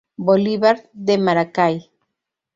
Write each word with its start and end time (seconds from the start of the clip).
Bolívar 0.27 0.89
de 0.93 1.19
Maracay. 1.19 1.75